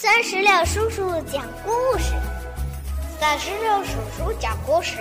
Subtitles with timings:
[0.00, 2.12] 三十六叔叔讲故事，
[3.18, 4.96] 三十六叔叔讲故事，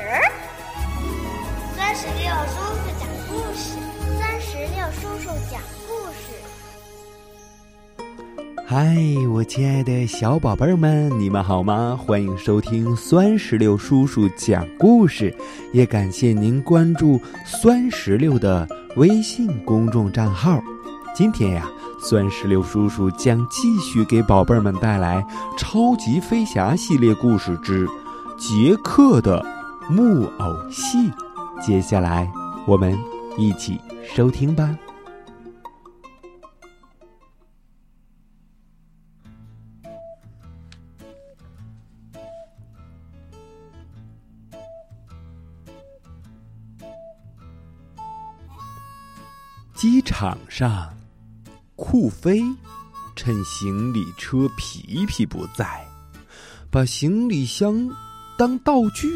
[1.75, 3.77] 三十六叔叔讲故事，
[4.19, 6.33] 三十六叔叔讲故事。
[8.65, 8.97] 嗨，
[9.31, 11.95] 我亲爱的小宝贝儿们，你们好吗？
[11.95, 15.31] 欢迎收听酸石榴叔叔讲故事，
[15.73, 20.59] 也感谢您关注酸石榴的微信公众账号。
[21.17, 21.67] 今天呀。
[21.99, 25.17] 酸石榴叔叔将继续给宝贝儿们带来
[25.57, 27.87] 《超级飞侠》系列故事之
[28.37, 29.43] 《杰克的
[29.89, 31.09] 木偶戏》。
[31.59, 32.31] 接下来，
[32.67, 32.95] 我们
[33.35, 34.77] 一起收听吧。
[49.73, 50.96] 机场上。
[51.77, 52.41] 酷飞
[53.15, 55.85] 趁行李车皮皮不在，
[56.71, 57.87] 把行李箱
[58.35, 59.07] 当道具，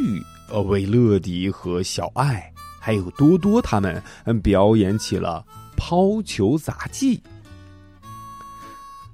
[0.48, 4.02] 呃，为乐迪和小爱还有多多他们
[4.44, 5.44] 表演起了
[5.76, 7.22] 抛球杂技。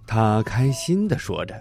[0.05, 1.55] 他开心的说着：“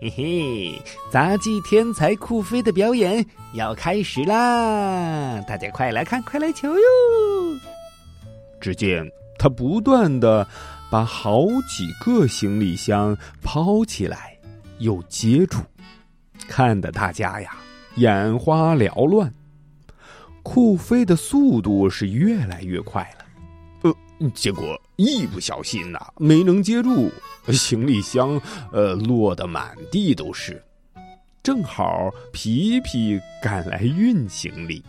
[0.00, 5.38] 嘿嘿，杂技天才酷飞的表演要开始啦！
[5.46, 6.80] 大家快来看，快来瞧哟！”
[8.58, 9.06] 只见
[9.38, 10.48] 他不断的。
[10.92, 14.36] 把好几个行李箱抛起来，
[14.78, 15.56] 又接住，
[16.46, 17.56] 看得大家呀
[17.94, 19.32] 眼花缭乱。
[20.42, 27.10] 酷飞的速度是越来越快了，呃，结果一不小心呐，没能接住，
[27.46, 28.38] 行李箱
[28.70, 30.62] 呃落得满地都是。
[31.42, 34.84] 正好皮皮赶来运行李，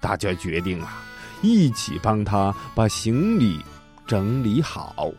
[0.00, 1.04] 大家决定啊，
[1.42, 3.60] 一起帮他把行李
[4.06, 5.12] 整理好。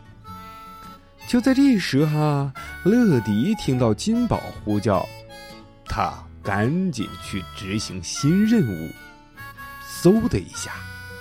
[1.27, 5.07] 就在这时哈，乐迪听到金宝呼叫，
[5.85, 8.91] 他赶紧去执行新任务，
[10.01, 10.71] 嗖的一下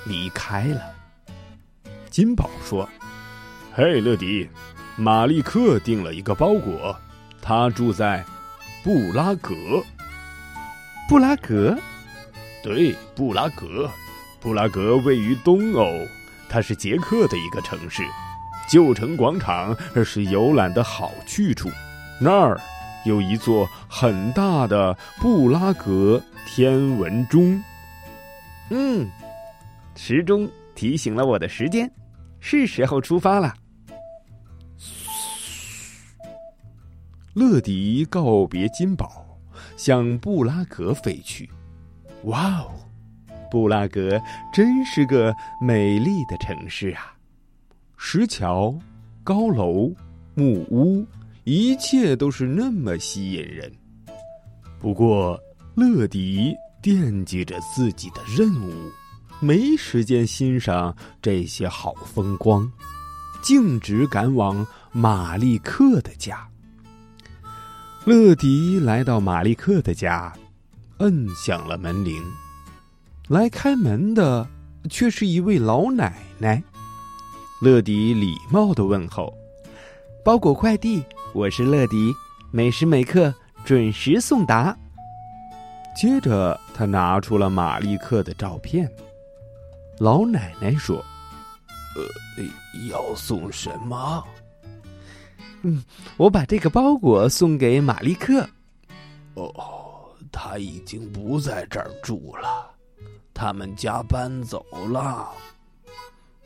[0.04, 0.82] 离开了。
[2.10, 2.86] 金宝说
[3.72, 4.46] ：“嘿，乐迪，
[4.96, 6.94] 马利克订了一个包裹，
[7.40, 8.22] 他住在
[8.84, 9.54] 布拉格。
[11.08, 11.78] 布拉格？
[12.62, 13.90] 对，布拉格。
[14.40, 16.06] 布拉格位于东欧，
[16.48, 18.02] 它是捷克的一个城市。”
[18.68, 21.70] 旧城广场是游览的好去处，
[22.20, 22.58] 那儿
[23.04, 27.62] 有一座很大的布拉格天文钟。
[28.70, 29.06] 嗯，
[29.94, 31.90] 时钟提醒了我的时间，
[32.40, 33.54] 是时候出发了。
[37.34, 39.26] 乐迪告别金宝，
[39.76, 41.50] 向布拉格飞去。
[42.24, 42.70] 哇哦，
[43.50, 44.20] 布拉格
[44.52, 47.11] 真是个美丽的城市啊！
[48.04, 48.76] 石桥、
[49.22, 49.90] 高楼、
[50.34, 51.06] 木屋，
[51.44, 53.72] 一切都是那么吸引人。
[54.80, 55.40] 不过，
[55.76, 56.52] 乐迪
[56.82, 58.90] 惦记着自己的任务，
[59.40, 62.70] 没时间欣赏这些好风光，
[63.40, 66.46] 径直赶往马利克的家。
[68.04, 70.30] 乐迪来到马利克的家，
[70.98, 72.20] 摁响了门铃。
[73.28, 74.46] 来开门的
[74.90, 76.62] 却是一位老奶奶。
[77.62, 79.32] 乐迪礼貌的问候
[80.24, 81.00] ：“包裹快递，
[81.32, 82.12] 我是乐迪，
[82.50, 83.32] 每时每刻
[83.64, 84.76] 准时送达。”
[85.94, 88.90] 接着，他拿出了马利克的照片。
[90.00, 90.96] 老奶奶说
[91.94, 92.44] ：“呃，
[92.90, 94.24] 要送什么
[95.62, 95.84] ？”“嗯，
[96.16, 98.44] 我把这个包裹送给马利克。
[99.34, 102.68] ”“哦，他已经不在这儿住了，
[103.32, 105.28] 他们家搬走了。”“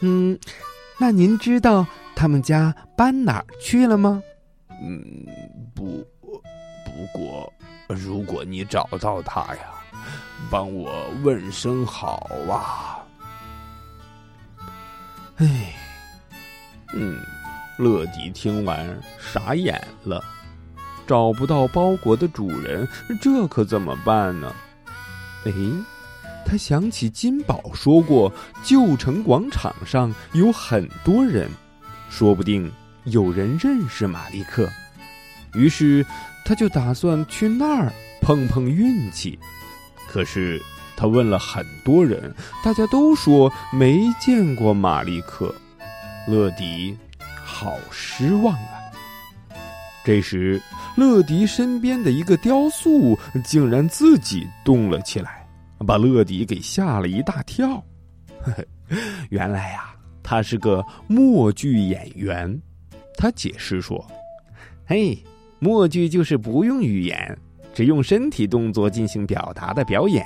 [0.00, 0.38] 嗯。”
[0.98, 4.22] 那您知道他们家搬哪儿去了吗？
[4.82, 5.26] 嗯，
[5.74, 7.52] 不，不过
[7.88, 9.60] 如果你找到他呀，
[10.50, 13.04] 帮我问声好啊。
[15.36, 15.74] 哎，
[16.94, 17.20] 嗯，
[17.78, 20.24] 乐迪听完傻眼了，
[21.06, 22.88] 找不到包裹的主人，
[23.20, 24.50] 这可怎么办呢？
[25.44, 25.52] 哎。
[26.46, 28.32] 他想起金宝说过，
[28.62, 31.50] 旧城广场上有很多人，
[32.08, 32.70] 说不定
[33.04, 34.70] 有人认识马利克。
[35.54, 36.06] 于是，
[36.44, 39.36] 他就打算去那儿碰碰运气。
[40.08, 40.62] 可是，
[40.96, 42.32] 他问了很多人，
[42.64, 45.52] 大家都说没见过马利克。
[46.28, 46.96] 乐迪
[47.44, 48.78] 好失望啊！
[50.04, 50.60] 这时，
[50.96, 55.45] 乐迪身边的一个雕塑竟然自己动了起来。
[55.84, 57.82] 把乐迪给吓了一大跳，
[59.30, 62.60] 原来呀，他是个默剧演员。
[63.18, 64.04] 他解释说
[64.86, 65.18] ：“嘿，
[65.58, 67.38] 默剧就是不用语言，
[67.74, 70.24] 只用身体动作进行表达的表演。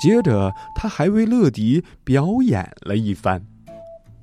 [0.00, 3.44] 接着，他还为乐迪表演了一番。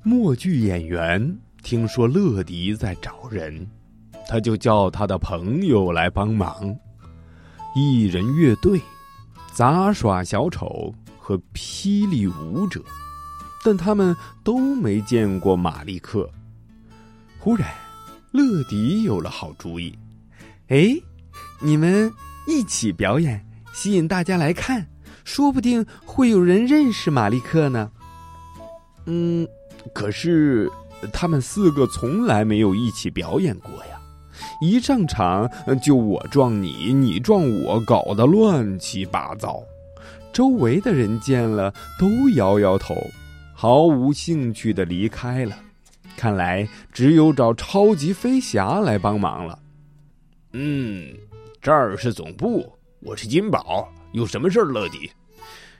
[0.02, 3.66] 默剧演员听说乐迪在找人，
[4.28, 6.74] 他就叫他的朋友来帮忙。
[7.74, 8.80] 一人乐队、
[9.58, 12.80] 杂耍小丑和霹雳舞者，
[13.64, 16.30] 但他们都没见过马利克。
[17.40, 17.68] 忽然，
[18.30, 19.98] 乐迪有了好主意
[20.70, 20.94] ：“哎，
[21.60, 22.08] 你们
[22.46, 24.86] 一起表演，吸引大家来看。”
[25.26, 27.90] 说不定会有人认识马利克呢。
[29.06, 29.44] 嗯，
[29.92, 30.70] 可是
[31.12, 33.97] 他们四个从来没有一起表演过呀！
[34.60, 35.50] 一上场
[35.82, 39.62] 就我撞你，你撞我，搞得乱七八糟。
[40.32, 42.94] 周围的人见了都摇摇头，
[43.54, 45.56] 毫无兴趣的离开了。
[46.16, 49.58] 看来只有找超级飞侠来帮忙了。
[50.52, 51.12] 嗯，
[51.60, 53.88] 这儿是总部，我是金宝。
[54.12, 55.10] 有什么事儿，乐迪？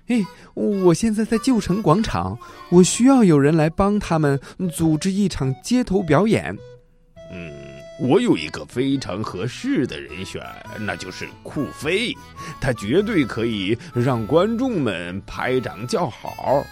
[0.09, 2.39] 哎，我现在在旧城广场，
[2.71, 4.41] 我需要有人来帮他们
[4.73, 6.57] 组织一场街头表演。
[7.33, 7.53] 嗯，
[8.01, 10.41] 我有一个非常合适的人选，
[10.79, 12.15] 那就是酷飞，
[12.61, 16.65] 他绝对可以让观众们拍掌叫好。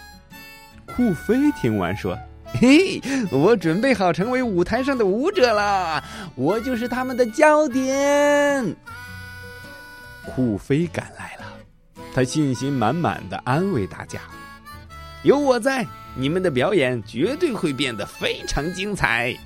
[0.87, 2.17] 酷飞听完说
[2.61, 3.01] ：“嘿，
[3.33, 6.03] 我准备好成为舞台上的舞者了，
[6.37, 8.77] 我就是他们的焦点。”
[10.25, 11.53] 酷飞赶来了。
[12.15, 14.21] 他信心满满的安慰大家
[15.25, 15.85] ：“有我在，
[16.15, 19.37] 你们的表演绝对会变得非常精彩。”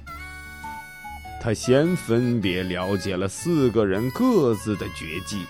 [1.40, 5.46] 他先分别了解了四个人各自的绝技，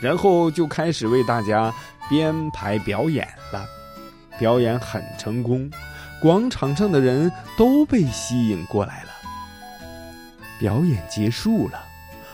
[0.00, 1.72] 然后就开始为大家
[2.10, 3.64] 编排表演了。
[4.38, 5.70] 表演很成功，
[6.20, 9.08] 广场上的人都被吸引过来了。
[10.58, 11.84] 表演结束了，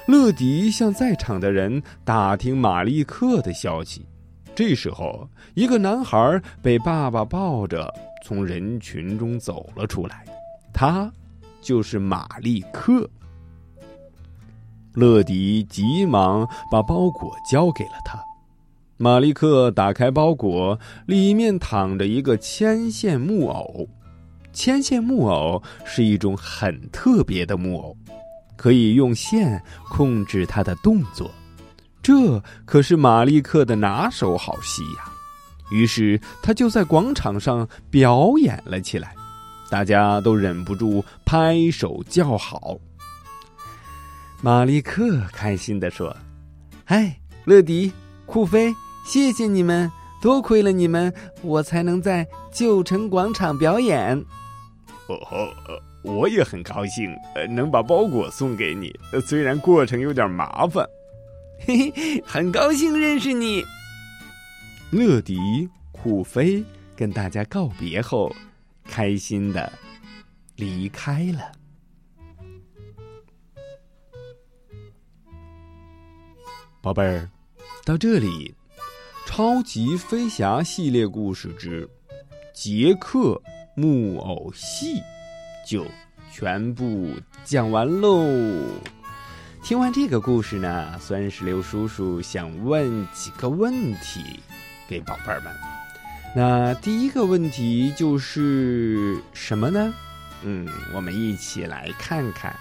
[0.07, 4.07] 乐迪向在场的人打听马利克的消息。
[4.55, 7.93] 这时候，一个男孩被爸爸抱着
[8.25, 10.25] 从人群中走了出来，
[10.73, 11.11] 他
[11.65, 13.09] 就是马利克。
[14.93, 18.23] 乐迪急忙把包裹交给了他。
[18.97, 23.89] 马利克打开包裹，里面躺着一个牵线木偶。
[24.53, 27.97] 牵线木偶是一种很特别的木偶，
[28.57, 31.29] 可以用线控制它的动作。
[32.01, 35.11] 这可是马利克的拿手好戏呀！
[35.73, 39.13] 于是他就在广场上表演了起来，
[39.71, 42.79] 大家都忍不住拍手叫好。
[44.43, 46.15] 马利克开心的说
[46.85, 47.93] ：“嗨，乐迪、
[48.27, 48.75] 酷飞，
[49.07, 49.91] 谢谢你们！
[50.21, 51.13] 多亏了你们，
[51.43, 54.17] 我才能在旧城广场表演。”
[55.09, 55.49] 哦吼，
[56.03, 57.15] 我也很高兴，
[57.51, 58.95] 能把包裹送给你，
[59.27, 60.87] 虽然过程有点麻烦。
[61.67, 63.63] 嘿嘿，很高兴认识你。
[64.91, 65.39] 乐迪、
[65.93, 66.63] 酷飞
[66.95, 68.35] 跟大家告别后，
[68.85, 69.73] 开心的
[70.57, 71.53] 离开了。
[76.81, 77.31] 宝贝儿，
[77.85, 78.55] 到这里，
[79.29, 81.87] 《超级飞侠》系列故事之
[82.53, 83.41] 《杰克
[83.75, 84.97] 木偶戏》
[85.67, 85.87] 就
[86.31, 87.11] 全部
[87.43, 88.27] 讲完喽。
[89.63, 94.39] 听完这个故事呢，酸石榴叔叔想问几个问题
[94.87, 95.74] 给宝贝儿们。
[96.37, 99.95] 那第一个问题就是什么呢？
[100.43, 102.55] 嗯，我们一起来看看。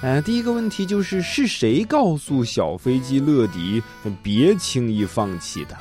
[0.00, 3.82] 呃，第一个问题就是是谁告诉小飞机乐迪
[4.22, 5.76] 别轻易放弃的？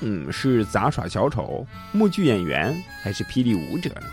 [0.00, 4.06] 嗯，是杂耍小丑、默剧演员还是霹雳舞者呢？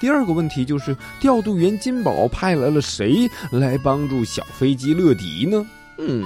[0.00, 5.66] 第二个问题就是调度员金宝派来了谁来帮助小飞机乐迪呢？
[5.98, 6.24] 嗯，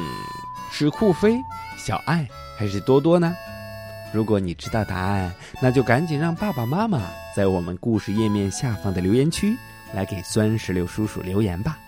[0.72, 1.36] 是酷飞、
[1.78, 2.26] 小爱
[2.58, 3.32] 还是多多呢？
[4.12, 9.56] 如果你知道答案，那就赶紧让爸爸妈妈在我们故事页面下方的留言区
[9.94, 11.78] 来给酸石榴叔叔留言吧。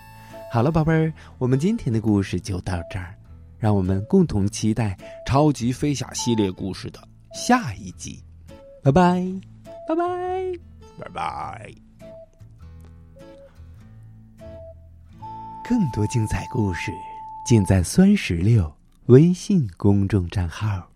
[0.51, 3.13] 好了，宝贝儿，我们今天的故事就到这儿，
[3.57, 4.97] 让我们共同期待
[5.29, 6.99] 《超级飞侠》系列故事的
[7.33, 8.23] 下一集。
[8.83, 9.23] 拜拜，
[9.87, 10.03] 拜拜。
[10.95, 11.73] 拜拜！
[15.67, 16.91] 更多精彩故事
[17.47, 18.71] 尽在酸石榴
[19.07, 20.92] 微信公众账号。